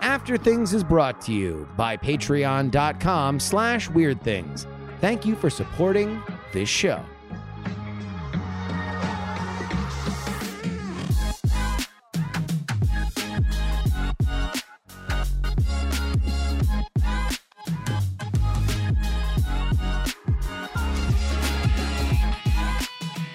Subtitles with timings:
[0.00, 4.66] After Things is brought to you by patreon.com slash weird things.
[5.00, 6.22] Thank you for supporting
[6.52, 7.04] this show.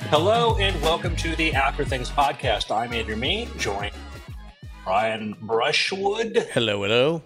[0.10, 2.74] Hello and welcome to the After Things podcast.
[2.74, 3.92] I'm Andrew Mayne, joined
[4.88, 7.22] Brian Brushwood, Hello, hello.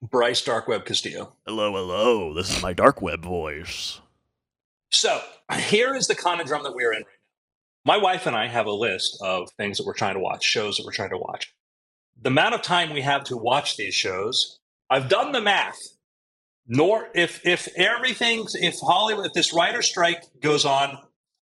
[0.00, 1.34] Bryce Darkweb Castillo.
[1.44, 2.32] Hello, hello.
[2.32, 4.00] This is my dark web voice.
[4.88, 5.20] So
[5.54, 7.00] here is the conundrum that we're in.
[7.00, 7.06] Right
[7.84, 7.92] now.
[7.92, 10.78] My wife and I have a list of things that we're trying to watch, shows
[10.78, 11.52] that we're trying to watch.
[12.22, 14.58] The amount of time we have to watch these shows,
[14.88, 15.78] I've done the math.
[16.66, 20.96] Nor if if everything if Hollywood if this writer strike goes on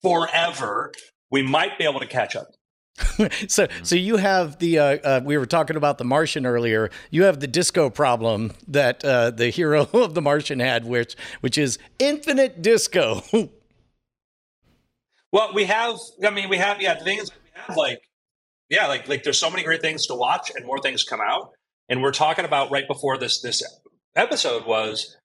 [0.01, 0.91] forever,
[1.31, 2.47] we might be able to catch up.
[3.47, 4.79] so, so you have the.
[4.79, 6.89] Uh, uh, we were talking about the Martian earlier.
[7.09, 11.57] You have the disco problem that uh, the hero of the Martian had, which which
[11.57, 13.23] is infinite disco.
[15.33, 15.97] Well, we have.
[16.23, 16.79] I mean, we have.
[16.79, 17.99] Yeah, the thing is, we have like,
[18.69, 21.49] yeah, like like there's so many great things to watch, and more things come out.
[21.89, 23.63] And we're talking about right before this this
[24.15, 25.17] episode was,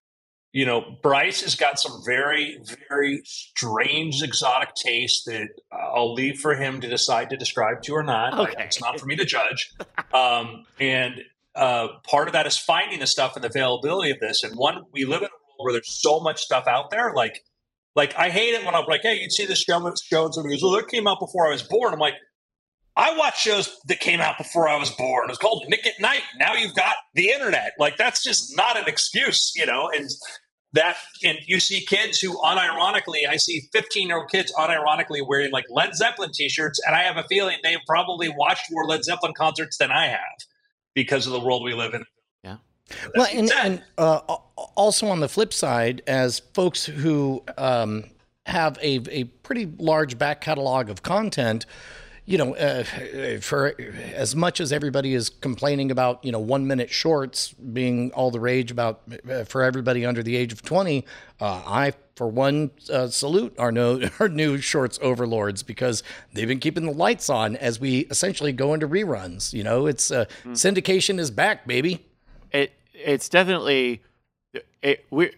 [0.52, 6.54] you know, Bryce has got some very very strange exotic taste that I'll leave for
[6.54, 8.38] him to decide to describe to or not.
[8.38, 8.64] Okay.
[8.64, 9.72] it's not for me to judge.
[10.12, 11.20] Um, and
[11.54, 14.42] uh, part of that is finding the stuff and the availability of this.
[14.42, 17.42] And one, we live in a world where there's so much stuff out there, like.
[17.96, 20.54] Like I hate it when I'm like, "Hey, you'd see this show, show and somebody
[20.54, 22.14] goes, "Oh, that came out before I was born." I'm like,
[22.98, 25.30] I watch shows that came out before I was born.
[25.30, 26.24] It's called Nick at Nite.
[26.36, 27.72] Now you've got the internet.
[27.78, 29.88] Like that's just not an excuse, you know.
[29.96, 30.10] And
[30.72, 35.52] that, and you see kids who, unironically, I see 15 year old kids unironically wearing
[35.52, 39.32] like Led Zeppelin T-shirts, and I have a feeling they've probably watched more Led Zeppelin
[39.32, 40.18] concerts than I have
[40.92, 42.04] because of the world we live in.
[42.42, 42.56] Yeah.
[43.14, 44.16] Well, and, and uh,
[44.74, 48.06] also on the flip side, as folks who um,
[48.46, 51.64] have a, a pretty large back catalog of content,
[52.28, 52.84] you know, uh,
[53.40, 53.74] for
[54.12, 58.38] as much as everybody is complaining about, you know, one minute shorts being all the
[58.38, 59.00] rage about
[59.30, 61.06] uh, for everybody under the age of 20,
[61.40, 66.02] uh, I, for one, uh, salute our, no, our new shorts overlords because
[66.34, 69.54] they've been keeping the lights on as we essentially go into reruns.
[69.54, 72.04] You know, it's uh, syndication is back, baby.
[72.52, 74.02] it it's definitely
[74.82, 75.30] it we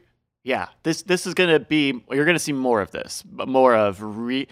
[0.42, 4.02] yeah this this is gonna be you're gonna see more of this but more of
[4.02, 4.48] re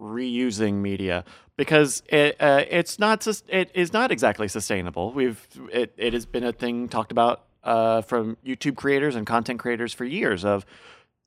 [0.00, 1.24] reusing media
[1.56, 6.26] because it uh, it's not sus- it is not exactly sustainable we've it, it has
[6.26, 10.66] been a thing talked about uh, from YouTube creators and content creators for years of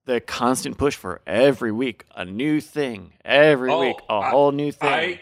[0.05, 4.51] the constant push for every week a new thing every Oh, week a I- whole
[4.51, 5.21] new thing I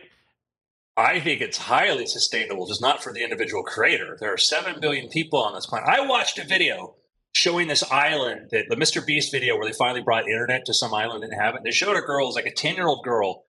[0.98, 4.16] I think it's highly sustainable, just not for the individual creator.
[4.18, 5.90] There are seven billion people on this planet.
[5.90, 6.96] I watched a video
[7.36, 9.06] showing this island that the Mr.
[9.06, 11.62] Beast video where they finally brought internet to some island and have it.
[11.66, 13.44] They showed a girl, it's like a 10 year old girl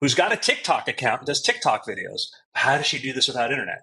[0.00, 2.22] who's got a TikTok account and does TikTok videos.
[2.54, 3.78] How does she do this without internet?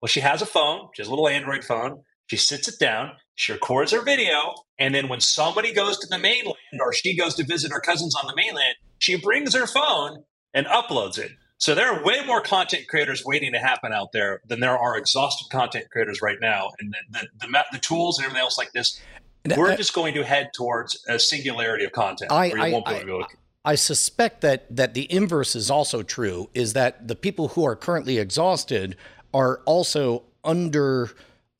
[0.00, 2.02] Well, she has a phone, she has a little Android phone.
[2.28, 6.18] She sits it down, she records her video, and then when somebody goes to the
[6.18, 10.24] mainland or she goes to visit her cousins on the mainland, she brings her phone
[10.54, 11.32] and uploads it.
[11.58, 14.96] So there are way more content creators waiting to happen out there than there are
[14.98, 16.70] exhausted content creators right now.
[16.80, 19.00] And the the, the, the tools and everything else like this,
[19.56, 22.98] we're just going to head towards a singularity of content I- I- won't be I-
[22.98, 23.40] able to go.
[23.66, 26.50] I suspect that that the inverse is also true.
[26.52, 28.96] Is that the people who are currently exhausted
[29.32, 31.10] are also under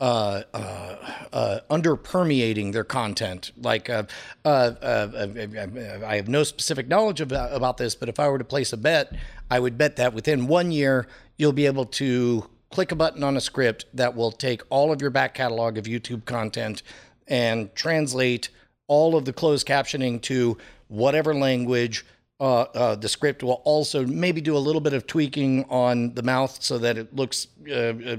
[0.01, 0.97] uh, uh,
[1.33, 3.53] uh, under permeating their content.
[3.57, 4.05] Like, uh,
[4.45, 8.39] uh, uh, uh, I have no specific knowledge about, about this, but if I were
[8.39, 9.15] to place a bet,
[9.51, 11.07] I would bet that within one year
[11.37, 15.01] you'll be able to click a button on a script that will take all of
[15.01, 16.83] your back catalog of YouTube content
[17.29, 18.49] and translate
[18.89, 22.05] all of the closed captioning to whatever language.
[22.41, 26.23] Uh, uh, the script will also maybe do a little bit of tweaking on the
[26.23, 28.17] mouth so that it looks uh, uh,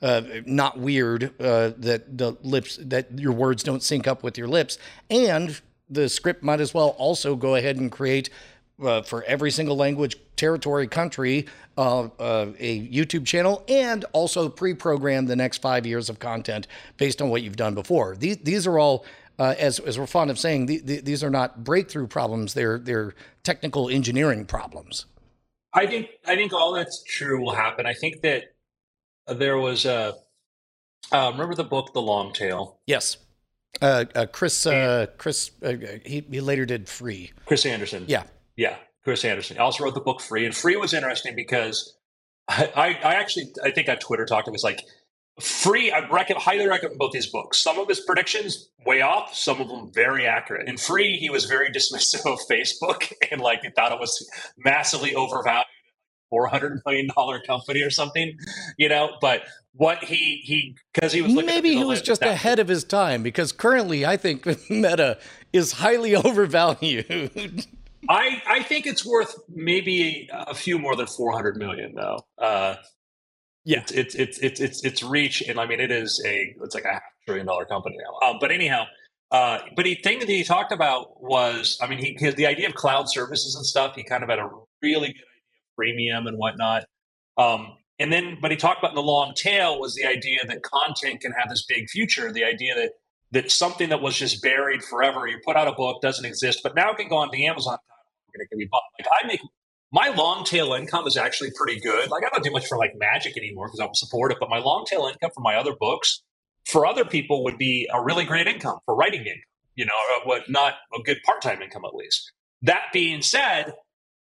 [0.00, 1.34] uh, not weird.
[1.40, 4.78] Uh, that the lips, that your words don't sync up with your lips,
[5.10, 5.60] and
[5.90, 8.30] the script might as well also go ahead and create
[9.04, 11.44] for every single language, territory, country,
[11.76, 17.42] a YouTube channel, and also pre-program the next five years of content based on what
[17.42, 18.14] you've done before.
[18.14, 19.04] These these are all.
[19.38, 22.78] Uh, as, as we're fond of saying, the, the, these are not breakthrough problems; they're
[22.78, 23.14] they're
[23.44, 25.06] technical engineering problems.
[25.72, 27.86] I think I think all that's true will happen.
[27.86, 28.44] I think that
[29.26, 30.14] there was a
[31.12, 32.80] uh, remember the book The Long Tail.
[32.86, 33.18] Yes,
[33.80, 35.74] uh, uh, Chris uh, Chris uh,
[36.04, 37.32] he he later did Free.
[37.46, 38.04] Chris Anderson.
[38.08, 38.24] Yeah,
[38.56, 39.56] Yeah, Chris Anderson.
[39.56, 41.96] He also wrote the book Free, and Free was interesting because
[42.48, 44.82] I, I actually I think on Twitter talked it was like
[45.40, 45.90] free.
[45.90, 47.58] I recommend, highly recommend both these books.
[47.58, 50.68] Some of his predictions way off, some of them very accurate.
[50.68, 55.14] In free, he was very dismissive of Facebook and like he thought it was massively
[55.14, 55.66] overvalued,
[56.30, 58.36] four hundred million dollar company or something,
[58.76, 59.10] you know.
[59.20, 59.42] But
[59.72, 63.52] what he he because he was maybe he was just ahead of his time because
[63.52, 65.18] currently I think Meta
[65.52, 67.66] is highly overvalued.
[68.08, 72.18] I I think it's worth maybe a few more than four hundred million though.
[72.36, 72.76] Uh,
[73.68, 76.86] yeah, it's, it's it's it's it's reach, and I mean it is a it's like
[76.86, 78.26] a half trillion dollar company now.
[78.26, 78.86] Um, but anyhow,
[79.30, 82.68] uh, but the thing that he talked about was, I mean, he his, the idea
[82.68, 83.94] of cloud services and stuff.
[83.94, 84.48] He kind of had a
[84.80, 86.84] really good idea of premium and whatnot.
[87.36, 90.62] Um, and then, but he talked about in the long tail was the idea that
[90.62, 92.32] content can have this big future.
[92.32, 92.92] The idea that
[93.32, 96.74] that something that was just buried forever, you put out a book, doesn't exist, but
[96.74, 97.76] now it can go onto Amazon
[98.32, 98.80] and it can be bought.
[98.98, 99.40] Like I make
[99.92, 102.10] my long tail income is actually pretty good.
[102.10, 104.50] Like I don't do much for like magic anymore because I don't support it, but
[104.50, 106.22] my long tail income for my other books
[106.66, 109.40] for other people would be a really great income for writing income,
[109.74, 112.32] you know, uh, what not a good part-time income at least.
[112.62, 113.72] That being said,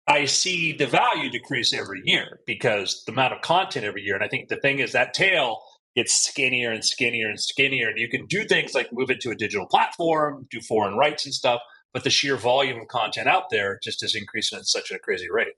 [0.07, 4.13] I see the value decrease every year because the amount of content every year.
[4.13, 5.59] And I think the thing is that tail
[5.95, 7.89] gets skinnier and skinnier and skinnier.
[7.89, 11.25] And you can do things like move it to a digital platform, do foreign rights
[11.25, 11.61] and stuff
[11.95, 15.29] but the sheer volume of content out there just is increasing at such a crazy
[15.31, 15.53] rate.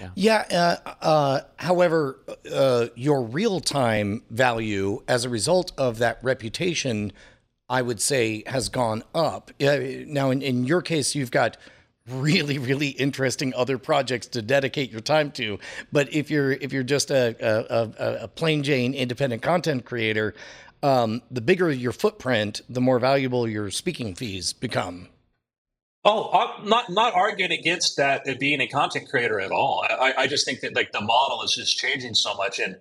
[0.00, 0.08] Yeah.
[0.48, 2.18] yeah uh, uh, however,
[2.50, 7.12] uh, your real time value as a result of that reputation,
[7.68, 9.50] I would say, has gone up.
[9.60, 11.58] now, in, in your case, you've got
[12.08, 15.58] really really interesting other projects to dedicate your time to
[15.90, 20.32] but if you're if you're just a a, a plain jane independent content creator
[20.84, 25.08] um, the bigger your footprint the more valuable your speaking fees become
[26.08, 29.84] Oh, I'm not not arguing against that being a content creator at all.
[29.90, 32.76] I, I just think that like the model is just changing so much, and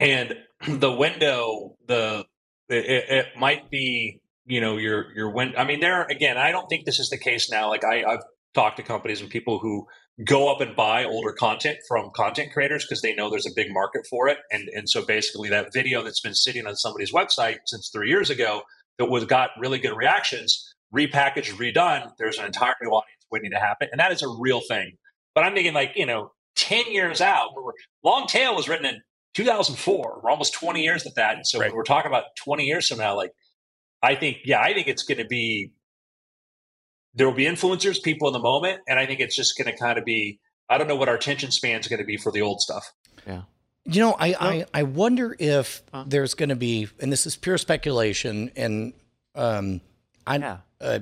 [0.00, 0.34] and
[0.80, 2.26] the window, the
[2.68, 5.54] it, it might be you know your your win.
[5.56, 7.68] I mean, there again, I don't think this is the case now.
[7.68, 9.86] Like I, I've talked to companies and people who
[10.24, 13.72] go up and buy older content from content creators because they know there's a big
[13.72, 17.58] market for it, and and so basically that video that's been sitting on somebody's website
[17.66, 18.62] since three years ago
[18.98, 23.58] that was got really good reactions repackaged, redone, there's an entire new audience waiting to
[23.58, 23.88] happen.
[23.92, 24.96] And that is a real thing.
[25.34, 27.50] But I'm thinking like, you know, 10 years out,
[28.04, 29.00] Long Tail was written in
[29.34, 30.20] 2004.
[30.22, 31.36] We're almost 20 years at that.
[31.36, 31.72] And so right.
[31.72, 33.30] we're talking about 20 years from now, like,
[34.02, 35.72] I think, yeah, I think it's going to be,
[37.14, 38.80] there will be influencers, people in the moment.
[38.88, 41.16] And I think it's just going to kind of be, I don't know what our
[41.16, 42.92] attention span is going to be for the old stuff.
[43.26, 43.42] Yeah.
[43.84, 46.04] You know, I, I, I wonder if huh?
[46.06, 48.92] there's going to be, and this is pure speculation, and
[49.34, 49.80] um,
[50.26, 50.58] I, yeah.
[50.80, 51.00] uh,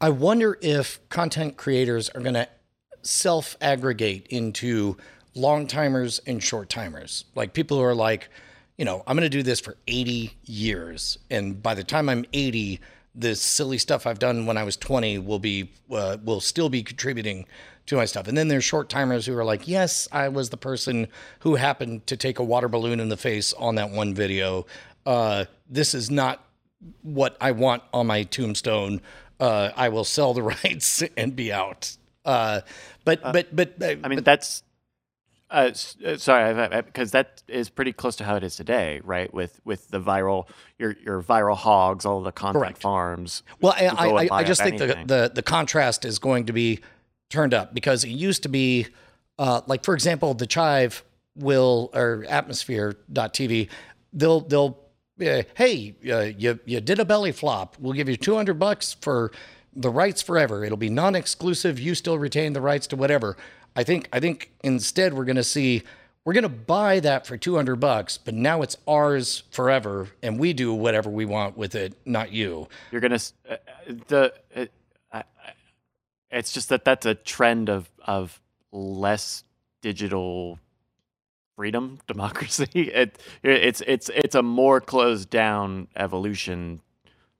[0.00, 2.48] I wonder if content creators are going to
[3.02, 4.96] self aggregate into
[5.34, 7.24] long timers and short timers.
[7.34, 8.28] Like people who are like,
[8.76, 11.18] you know, I'm going to do this for 80 years.
[11.30, 12.80] And by the time I'm 80,
[13.14, 16.82] this silly stuff I've done when I was 20 will be, uh, will still be
[16.82, 17.46] contributing
[17.86, 18.28] to my stuff.
[18.28, 21.08] And then there's short timers who are like, yes, I was the person
[21.40, 24.66] who happened to take a water balloon in the face on that one video.
[25.04, 26.44] Uh, this is not
[27.02, 29.00] what I want on my tombstone.
[29.38, 31.96] Uh, I will sell the rights and be out.
[32.24, 32.60] Uh,
[33.04, 34.62] but, uh, but, but, I mean, but, that's,
[35.50, 35.70] uh,
[36.06, 39.32] uh sorry, because that is pretty close to how it is today, right?
[39.34, 40.46] With with the viral,
[40.78, 42.78] your your viral hogs, all the content correct.
[42.80, 43.42] farms.
[43.60, 46.80] Well, I I, I just think the, the the contrast is going to be
[47.28, 48.86] turned up because it used to be,
[49.38, 51.04] uh, like for example, the Chive
[51.36, 53.68] will or Atmosphere.tv,
[54.12, 54.78] they'll they'll
[55.28, 57.76] uh, hey, uh, you you did a belly flop.
[57.78, 59.32] We'll give you 200 bucks for
[59.74, 60.64] the rights forever.
[60.64, 61.78] It'll be non-exclusive.
[61.80, 63.36] You still retain the rights to whatever.
[63.74, 65.82] I think I think instead we're going to see
[66.24, 70.52] we're going to buy that for 200 bucks, but now it's ours forever and we
[70.52, 72.68] do whatever we want with it, not you.
[72.92, 73.56] You're going to uh,
[74.08, 74.66] the uh,
[76.30, 78.40] it's just that that's a trend of of
[78.72, 79.44] less
[79.82, 80.58] digital
[81.56, 82.68] freedom, democracy.
[82.74, 86.80] It, it's it's it's a more closed down evolution.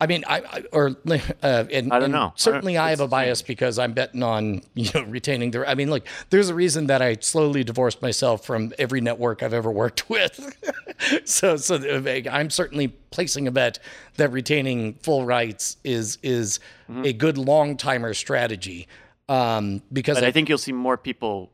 [0.00, 2.32] I mean, I, I or uh, and, I don't know.
[2.34, 3.46] Certainly, I, I have a bias strange.
[3.46, 5.68] because I'm betting on you know retaining the.
[5.68, 9.54] I mean, look, there's a reason that I slowly divorced myself from every network I've
[9.54, 10.56] ever worked with.
[11.24, 13.78] so, so uh, I'm certainly placing a bet
[14.16, 16.58] that retaining full rights is is
[16.90, 17.04] mm-hmm.
[17.04, 18.88] a good long timer strategy.
[19.28, 21.52] Um, because I, I think you'll see more people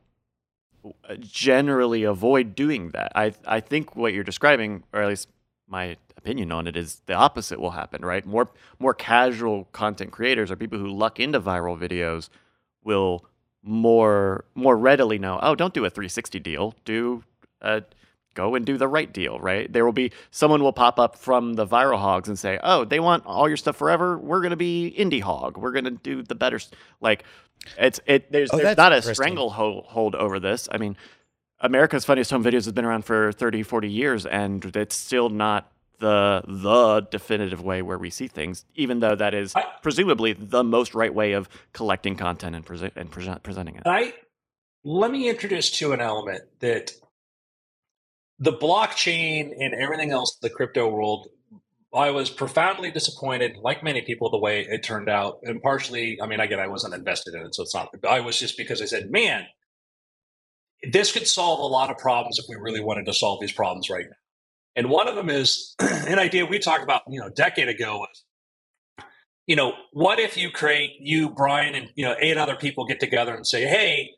[1.21, 3.13] generally avoid doing that.
[3.15, 5.29] I I think what you're describing, or at least
[5.67, 8.05] my opinion on it, is the opposite will happen.
[8.05, 8.25] Right?
[8.27, 12.29] More more casual content creators or people who luck into viral videos
[12.83, 13.25] will
[13.63, 15.39] more more readily know.
[15.43, 16.75] Oh, don't do a 360 deal.
[16.85, 17.25] Do
[17.61, 17.81] uh,
[18.39, 19.71] go and do the right deal, right?
[19.73, 23.01] There will be someone will pop up from the viral hogs and say, "Oh, they
[23.01, 24.17] want all your stuff forever.
[24.19, 25.57] We're going to be indie hog.
[25.59, 26.59] We're going to do the better."
[27.01, 27.25] Like,
[27.77, 28.31] it's it.
[28.33, 29.15] There's, Oh, there's not a interesting.
[29.15, 30.69] stranglehold hold over this.
[30.71, 30.97] I mean,
[31.61, 35.71] America's Funniest Home Videos has been around for 30, 40 years, and it's still not
[35.99, 40.63] the the definitive way where we see things, even though that is I- presumably the
[40.63, 43.83] most right way of collecting content and present and present, presenting it.
[43.85, 44.15] I
[44.85, 46.93] let me introduce to an element that
[48.39, 51.29] the blockchain and everything else, the crypto world.
[51.95, 55.39] I was profoundly disappointed, like many people, the way it turned out.
[55.43, 57.89] And partially, I mean, again, I wasn't invested in it, so it's not.
[58.07, 59.47] I was just because I said, "Man,
[60.93, 63.89] this could solve a lot of problems if we really wanted to solve these problems
[63.89, 64.17] right now."
[64.77, 67.99] And one of them is an idea we talked about, you know, a decade ago
[67.99, 68.25] was
[69.49, 73.01] you know, what if you create you, Brian, and you know, eight other people get
[73.01, 74.11] together and say, hey,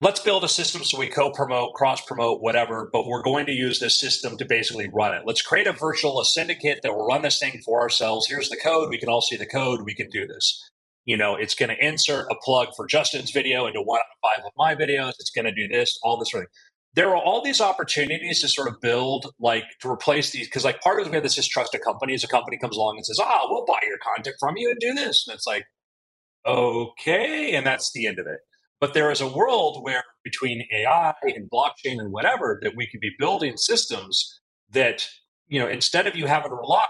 [0.00, 3.98] let's build a system so we co-promote, cross-promote, whatever, but we're going to use this
[3.98, 5.22] system to basically run it.
[5.24, 8.28] Let's create a virtual, a syndicate that will run this thing for ourselves.
[8.28, 8.90] Here's the code.
[8.90, 9.82] We can all see the code.
[9.84, 10.70] We can do this.
[11.04, 14.36] You know, it's going to insert a plug for Justin's video into one out of
[14.36, 15.12] five of my videos.
[15.20, 16.50] It's going to do this, all this sort of
[16.96, 20.80] there are all these opportunities to sort of build like to replace these because like
[20.80, 23.46] part of we have this distrust of companies a company comes along and says ah
[23.48, 25.64] we'll buy your content from you and do this and it's like
[26.46, 28.38] okay and that's the end of it
[28.80, 33.00] but there is a world where between ai and blockchain and whatever that we could
[33.00, 34.40] be building systems
[34.70, 35.08] that
[35.48, 36.86] you know instead of you having to rely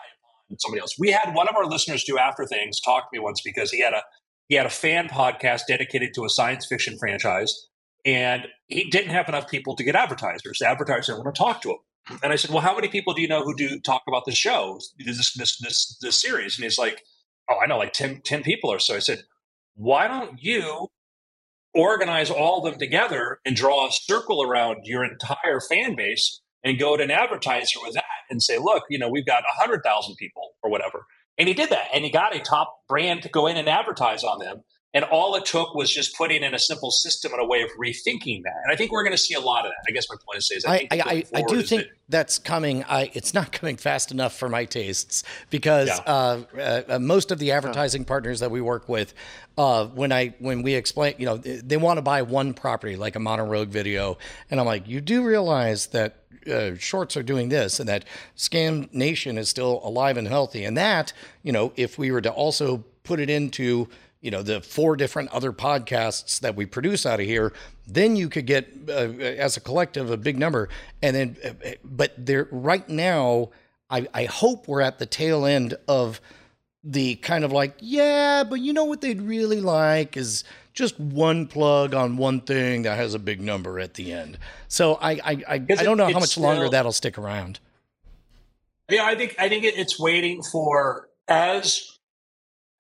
[0.51, 3.19] on somebody else we had one of our listeners do after things talk to me
[3.19, 4.03] once because he had a
[4.49, 7.69] he had a fan podcast dedicated to a science fiction franchise
[8.07, 10.59] and he didn't have enough people to get advertisers.
[10.61, 11.79] The advertisers didn't want to talk to him.
[12.23, 14.37] And I said, "Well, how many people do you know who do talk about this
[14.37, 17.03] show, this this this, this series?" And he's like,
[17.51, 19.25] "Oh, I know like 10, 10 people or so." I said,
[19.75, 20.89] "Why don't you
[21.77, 26.79] organize all of them together and draw a circle around your entire fan base and
[26.79, 30.17] go to an advertiser with that and say, look, you know, we've got hundred thousand
[30.17, 31.07] people or whatever."
[31.39, 34.25] And he did that, and he got a top brand to go in and advertise
[34.25, 34.63] on them.
[34.95, 37.69] And all it took was just putting in a simple system and a way of
[37.79, 38.55] rethinking that.
[38.65, 39.91] And I think we're going to see a lot of that.
[39.91, 41.83] I guess my point is, is I, I, think I, I, I do is think
[41.83, 42.83] that- that's coming.
[42.85, 46.01] I it's not coming fast enough for my tastes because Yeah.
[46.07, 49.13] uh, uh, uh, most of the advertising partners that we work with,
[49.59, 52.97] uh, when I when we explain, you know, they, they want to buy one property
[52.97, 54.17] like a Modern Rogue video,
[54.51, 56.23] and I'm like, you do realize that.
[56.49, 58.05] Uh, shorts are doing this, and that
[58.37, 61.13] Scam Nation is still alive and healthy, and that
[61.43, 63.89] you know, if we were to also put it into
[64.27, 67.53] you know the four different other podcasts that we produce out of here
[67.87, 70.69] then you could get uh, as a collective a big number.
[71.01, 73.51] And then uh, but there right now
[73.89, 76.21] I, I hope we're at the tail end of
[76.83, 80.43] the kind of like yeah but you know what they'd really like is
[80.73, 84.39] just one plug on one thing that has a big number at the end.
[84.67, 87.61] So i i, I, I don't know how much longer still- that'll stick around.
[88.89, 91.96] Yeah, I think I think it, it's waiting for as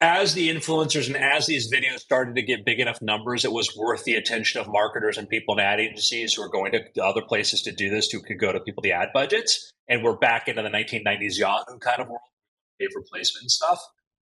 [0.01, 3.75] as the influencers and as these videos started to get big enough numbers, it was
[3.77, 7.23] worth the attention of marketers and people in ad agencies who are going to other
[7.23, 9.73] places to do this, who could go to people the ad budgets.
[9.89, 12.21] And we're back into the 1990s Yahoo kind of world,
[12.79, 13.81] pay for placement and stuff.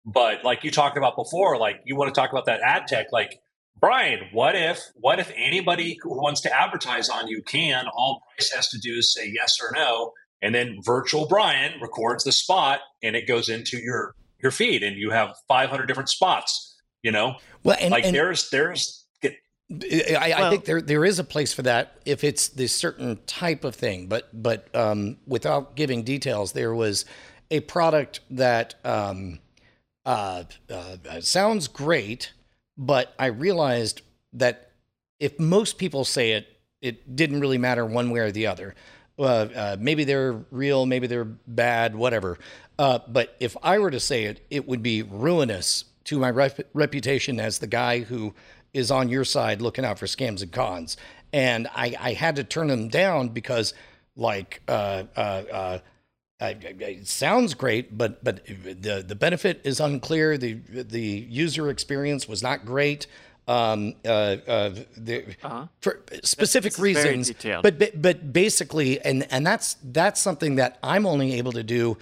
[0.04, 3.06] But like you talked about before, like you want to talk about that ad tech,
[3.10, 3.40] like
[3.80, 7.86] Brian, what if what if anybody who wants to advertise on you can?
[7.94, 12.24] All Bryce has to do is say yes or no, and then virtual Brian records
[12.24, 16.76] the spot and it goes into your your feed, and you have 500 different spots.
[17.02, 19.36] You know, well and, like and there's there's get-
[19.70, 23.18] I, I Well- think there there is a place for that if it's this certain
[23.26, 27.04] type of thing, but but um, without giving details, there was
[27.50, 29.40] a product that um,
[30.06, 32.32] uh, uh, sounds great,
[32.78, 34.00] but I realized
[34.32, 34.70] that
[35.20, 36.46] if most people say it,
[36.80, 38.74] it didn't really matter one way or the other.
[39.18, 42.36] Uh, uh, maybe they're real, maybe they're bad, whatever.
[42.78, 46.68] Uh, but if I were to say it, it would be ruinous to my rep-
[46.74, 48.34] reputation as the guy who
[48.72, 50.96] is on your side looking out for scams and cons.
[51.32, 53.74] And I, I had to turn them down because,
[54.16, 55.78] like, uh, uh, uh,
[56.40, 60.36] I, it sounds great, but but the the benefit is unclear.
[60.36, 63.06] The the user experience was not great.
[63.46, 65.66] Um, uh, uh, the, Uh-huh.
[65.80, 67.28] for specific reasons.
[67.62, 71.96] But but but basically, and and that's that's something that I'm only able to do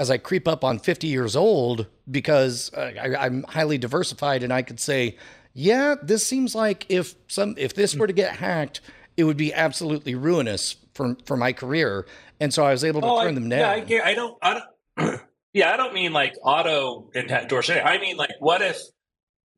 [0.00, 4.50] as I creep up on 50 years old because uh, I, I'm highly diversified, and
[4.50, 5.18] I could say,
[5.52, 8.80] yeah, this seems like if some if this were to get hacked,
[9.18, 12.06] it would be absolutely ruinous for for my career.
[12.40, 13.86] And so I was able to Oh, turn I, them down.
[13.88, 14.38] Yeah, I, I don't.
[14.40, 14.62] I
[14.96, 15.20] don't
[15.52, 17.68] yeah, I don't mean like auto endorse.
[17.68, 17.84] it.
[17.84, 18.78] I mean like, what if,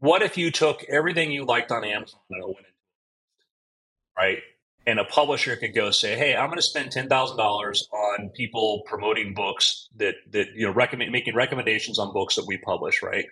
[0.00, 2.68] what if you took everything you liked on Amazon and it went into,
[4.18, 4.38] right?
[4.86, 8.30] And a publisher could go say, "Hey, I'm going to spend ten thousand dollars on
[8.30, 13.02] people promoting books that that you know recommend making recommendations on books that we publish,
[13.02, 13.26] right?"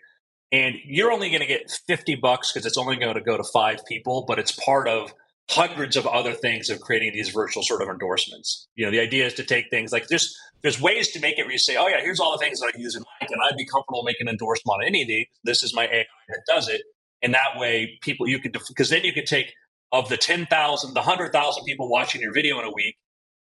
[0.52, 3.44] And you're only going to get fifty bucks because it's only going to go to
[3.52, 5.12] five people, but it's part of
[5.50, 8.68] hundreds of other things of creating these virtual sort of endorsements.
[8.76, 10.32] You know, the idea is to take things like this.
[10.62, 12.72] There's ways to make it where you say, "Oh yeah, here's all the things that
[12.74, 15.26] I use in Mike, and I'd be comfortable making an endorsement on any of these.
[15.42, 16.82] This is my AI that does it."
[17.22, 19.52] And that way, people you could because then you could take
[19.92, 22.96] of the 10,000, the 100,000 people watching your video in a week,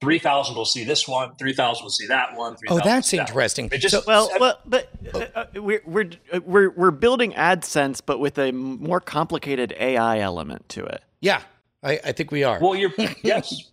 [0.01, 2.57] 3,000 will see this one, 3,000 will see that one.
[2.57, 3.69] 3, oh, that's interesting.
[3.71, 6.11] Just, so, well, well, but uh, uh, we're, we're,
[6.45, 11.03] we're, we're building AdSense, but with a more complicated AI element to it.
[11.21, 11.43] Yeah,
[11.83, 12.61] I, I think we are.
[12.61, 12.93] Well, you're,
[13.23, 13.71] yes.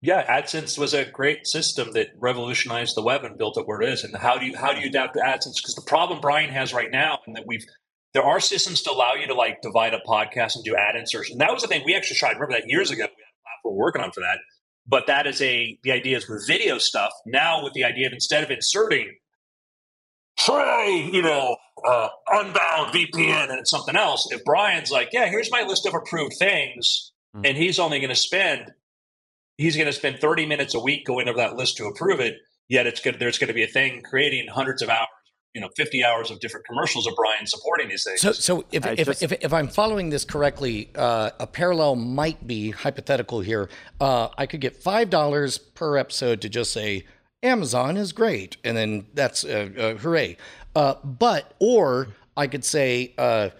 [0.00, 3.88] Yeah, AdSense was a great system that revolutionized the web and built it where it
[3.88, 4.04] is.
[4.04, 5.56] And how do you how do you adapt to AdSense?
[5.56, 7.66] Because the problem Brian has right now, and that we've
[8.14, 11.38] there are systems to allow you to like divide a podcast and do ad insertion.
[11.38, 12.34] That was the thing we actually tried.
[12.34, 14.38] Remember that years ago, we had a platform working on for that.
[14.86, 17.12] But that is a the idea is with video stuff.
[17.26, 19.14] Now with the idea of instead of inserting
[20.38, 24.28] try, you know, uh, unbound VPN and something else.
[24.30, 27.44] If Brian's like, yeah, here's my list of approved things, mm-hmm.
[27.44, 28.72] and he's only going to spend,
[29.56, 32.36] he's going to spend 30 minutes a week going over that list to approve it.
[32.68, 33.18] Yet it's good.
[33.18, 35.08] There's going to be a thing creating hundreds of hours
[35.58, 38.20] you know 50 hours of different commercials of Brian supporting these things.
[38.20, 42.46] So, so if, if, just, if, if, I'm following this correctly, uh, a parallel might
[42.46, 43.68] be hypothetical here.
[44.00, 47.06] Uh, I could get five dollars per episode to just say
[47.42, 50.36] Amazon is great, and then that's uh, uh hooray.
[50.76, 53.14] Uh, but or I could say.
[53.18, 53.50] Uh,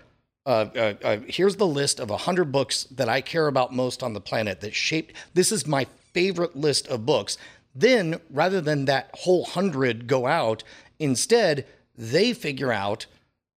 [1.27, 4.75] here's the list of 100 books that I care about most on the planet that
[4.75, 5.15] shaped.
[5.35, 7.37] This is my favorite list of books.
[7.75, 10.65] Then, rather than that whole hundred go out,
[10.99, 11.67] instead
[11.99, 13.07] they figure out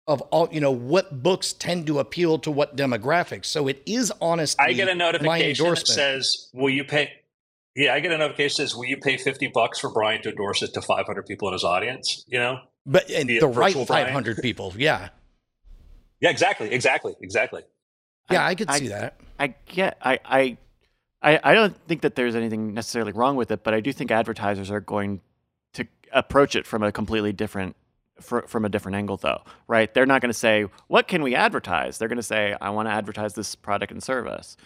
[0.06, 3.44] of all you know what books tend to appeal to what demographics.
[3.44, 4.60] So it is honest.
[4.60, 7.12] I get a notification that says, "Will you pay?"
[7.76, 10.30] Yeah, I get a notification that says, "Will you pay fifty bucks for Brian to
[10.30, 13.76] endorse it to five hundred people in his audience?" You know, but and the right
[13.86, 15.10] five hundred people, yeah,
[16.20, 17.62] yeah, exactly, exactly, exactly.
[18.30, 19.20] Yeah, I, I could I, see that.
[19.38, 20.56] I get, I, I,
[21.22, 24.10] I, I don't think that there's anything necessarily wrong with it, but I do think
[24.10, 25.20] advertisers are going
[25.74, 27.74] to approach it from a completely different
[28.20, 29.92] for, from a different angle, though, right?
[29.92, 32.88] They're not going to say, "What can we advertise?" They're going to say, "I want
[32.88, 34.56] to advertise this product and service,"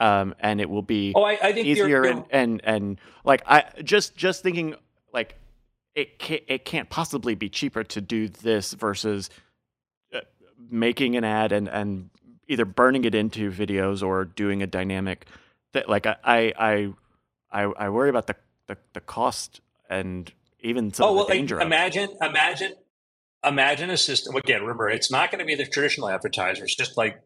[0.00, 2.12] um, and it will be oh, I, I think easier you're, you're...
[2.12, 4.74] And, and and like I just just thinking
[5.12, 5.36] like
[5.94, 9.30] it can't, it can't possibly be cheaper to do this versus
[10.14, 10.20] uh,
[10.70, 12.10] making an ad and and
[12.48, 15.26] either burning it into videos or doing a dynamic
[15.72, 16.94] that like I I
[17.50, 21.56] I I worry about the the, the cost and even some oh, well, danger.
[21.56, 22.74] Like, imagine, imagine,
[23.44, 27.20] imagine a system again remember it's not going to be the traditional advertisers just like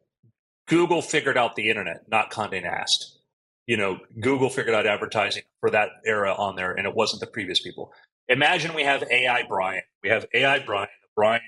[0.66, 3.18] google figured out the internet not conde nast.
[3.66, 7.26] You know google figured out advertising for that era on there and it wasn't the
[7.26, 7.92] previous people.
[8.28, 9.82] Imagine we have ai brian.
[10.02, 11.42] We have ai brian brian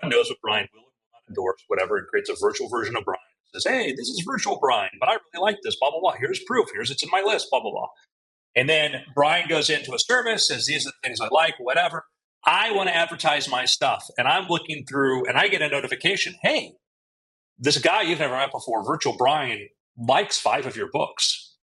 [0.00, 0.82] one knows what brian will
[1.28, 3.20] endorse whatever and creates a virtual version of brian
[3.54, 6.14] says hey this is virtual brian but i really like this blah blah blah.
[6.18, 6.68] Here's proof.
[6.72, 7.88] Here's it's in my list blah blah blah.
[8.56, 12.04] And then brian goes into a service says these are the things i like whatever
[12.46, 14.04] I want to advertise my stuff.
[14.18, 16.72] And I'm looking through and I get a notification hey,
[17.58, 21.56] this guy you've never met before, Virtual Brian, likes five of your books.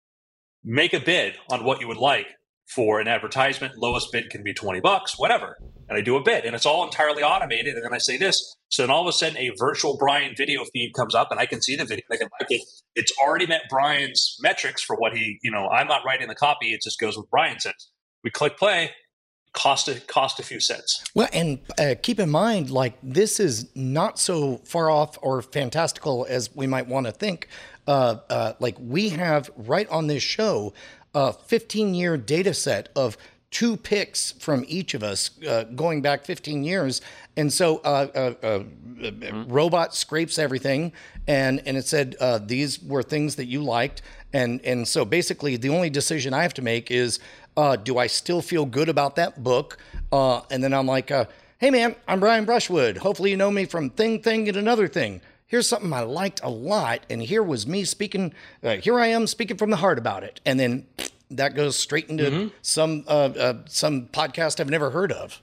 [0.63, 2.27] Make a bid on what you would like
[2.67, 3.79] for an advertisement.
[3.79, 5.57] Lowest bid can be 20 bucks, whatever.
[5.89, 7.75] And I do a bid and it's all entirely automated.
[7.75, 8.55] And then I say this.
[8.69, 11.47] So then all of a sudden a virtual Brian video feed comes up and I
[11.47, 12.05] can see the video.
[12.13, 12.61] I can like it.
[12.95, 16.75] It's already met Brian's metrics for what he, you know, I'm not writing the copy.
[16.75, 17.89] It just goes with Brian says.
[18.23, 18.91] We click play
[19.53, 21.03] cost a cost a few cents.
[21.15, 26.27] Well, and uh, keep in mind, like this is not so far off or fantastical
[26.29, 27.49] as we might want to think.
[27.87, 30.75] Uh, uh, like we have right on this show
[31.15, 33.17] a 15 year data set of
[33.51, 37.01] two picks from each of us uh, going back 15 years.
[37.37, 38.31] And so uh, uh,
[38.61, 39.51] mm-hmm.
[39.51, 40.93] robot scrapes everything.
[41.27, 44.03] And, and it said, uh, these were things that you liked.
[44.33, 47.21] And, and so basically the only decision I have to make is,
[47.59, 49.79] uh, do I still feel good about that book?
[50.13, 51.25] Uh, and then I'm like, uh,
[51.59, 52.99] hey man, I'm Brian Brushwood.
[52.99, 55.21] Hopefully you know me from Thing, Thing, and Another Thing.
[55.45, 58.33] Here's something I liked a lot, and here was me speaking.
[58.63, 60.87] Uh, here I am speaking from the heart about it, and then
[61.33, 62.49] that goes straight into mm-hmm.
[62.63, 65.43] some uh, uh, some podcast I've never heard of.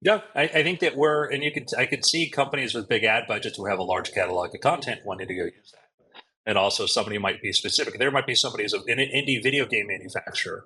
[0.00, 3.04] Yeah, I, I, think that we're, and you could, I could see companies with big
[3.04, 5.84] ad budgets who have a large catalog of content wanting to go use that
[6.46, 7.98] and also somebody might be specific.
[7.98, 10.64] There might be somebody who's an indie video game manufacturer,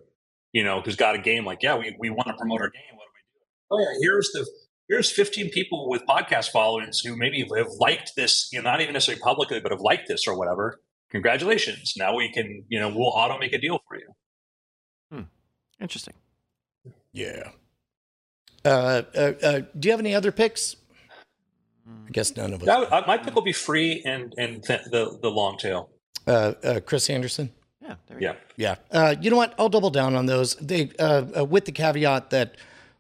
[0.53, 2.83] you know, who's got a game like, yeah, we, we want to promote our game.
[2.95, 3.45] What do we do?
[3.71, 4.47] Oh yeah, here's the
[4.89, 8.93] here's 15 people with podcast followings who maybe have liked this, you know, not even
[8.95, 10.81] necessarily publicly, but have liked this or whatever.
[11.11, 11.95] congratulations.
[11.97, 14.09] Now we can, you know, we'll auto make a deal for you.
[15.81, 16.15] Interesting.
[17.13, 17.51] Yeah.
[18.65, 20.77] Uh, uh, uh, do you have any other picks?
[22.07, 22.67] I guess none of us.
[22.67, 25.91] That, uh, my pick will be free and and th- the the long tail.
[26.27, 27.51] Uh, uh, Chris Anderson.
[27.83, 27.95] Yeah.
[28.07, 28.33] There you Yeah.
[28.35, 28.39] go.
[28.57, 28.75] Yeah.
[28.91, 29.55] Uh, you know what?
[29.59, 30.57] I'll double down on those.
[30.57, 32.57] They, uh, uh, with the caveat that,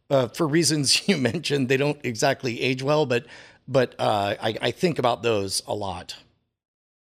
[0.08, 3.26] uh, for reasons you mentioned, they don't exactly age well, but,
[3.66, 6.16] but uh, I, I think about those a lot.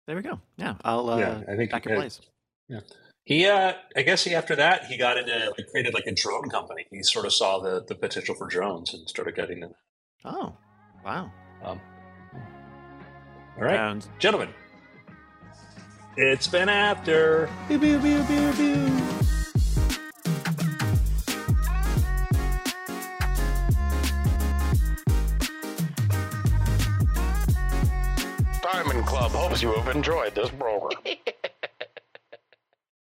[0.06, 0.38] There we go.
[0.56, 0.74] Yeah.
[0.84, 2.20] I'll uh, Yeah, I think back in place.
[3.24, 6.48] He, uh, I guess he after that he got into like, created like a drone
[6.50, 6.86] company.
[6.92, 9.74] He sort of saw the the potential for drones and started getting in.
[10.24, 10.54] Oh.
[11.04, 11.32] Wow.
[11.64, 11.80] Um,
[13.56, 14.50] all right, Sounds gentlemen,
[16.16, 17.48] it's been after.
[17.68, 19.00] Pew, pew, pew, pew, pew.
[28.62, 31.00] Diamond Club hopes you have enjoyed this program.